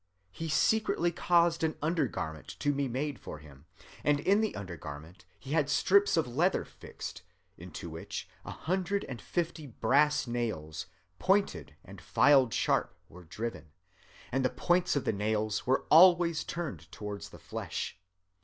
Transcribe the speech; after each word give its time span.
He 0.31 0.49
secretly 0.49 1.11
caused 1.11 1.63
an 1.63 1.75
undergarment 1.79 2.47
to 2.59 2.73
be 2.73 2.87
made 2.87 3.19
for 3.19 3.37
him; 3.37 3.67
and 4.03 4.19
in 4.19 4.41
the 4.41 4.55
undergarment 4.55 5.25
he 5.37 5.51
had 5.51 5.69
strips 5.69 6.17
of 6.17 6.25
leather 6.27 6.65
fixed, 6.65 7.21
into 7.55 7.87
which 7.87 8.27
a 8.43 8.49
hundred 8.49 9.03
and 9.03 9.21
fifty 9.21 9.67
brass 9.67 10.25
nails, 10.25 10.87
pointed 11.19 11.75
and 11.85 12.01
filed 12.01 12.51
sharp, 12.51 12.97
were 13.09 13.25
driven, 13.25 13.73
and 14.31 14.43
the 14.43 14.49
points 14.49 14.95
of 14.95 15.05
the 15.05 15.13
nails 15.13 15.67
were 15.67 15.85
always 15.91 16.43
turned 16.43 16.91
towards 16.91 17.29
the 17.29 17.37
flesh. 17.37 17.99